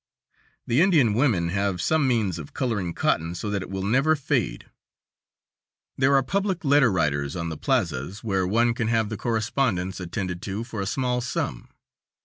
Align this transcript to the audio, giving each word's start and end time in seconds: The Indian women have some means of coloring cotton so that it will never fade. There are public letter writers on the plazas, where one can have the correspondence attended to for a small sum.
The 0.65 0.81
Indian 0.81 1.13
women 1.13 1.49
have 1.49 1.79
some 1.79 2.07
means 2.07 2.39
of 2.39 2.55
coloring 2.55 2.91
cotton 2.91 3.35
so 3.35 3.51
that 3.51 3.61
it 3.61 3.69
will 3.69 3.83
never 3.83 4.15
fade. 4.15 4.65
There 5.95 6.15
are 6.15 6.23
public 6.23 6.65
letter 6.65 6.91
writers 6.91 7.35
on 7.35 7.49
the 7.49 7.57
plazas, 7.57 8.23
where 8.23 8.47
one 8.47 8.73
can 8.73 8.87
have 8.87 9.09
the 9.09 9.15
correspondence 9.17 9.99
attended 9.99 10.41
to 10.41 10.63
for 10.63 10.81
a 10.81 10.87
small 10.87 11.21
sum. 11.21 11.69